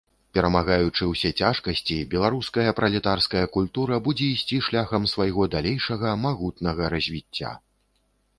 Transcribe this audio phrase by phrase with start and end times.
[0.35, 7.55] Перамагаючы ўсе цяжкасці, беларуская пралетарская культура будзе ісці шляхам свайго далейшага магутнага развіцця.